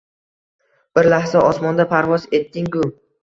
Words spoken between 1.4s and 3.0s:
osmonda parvoz etdingu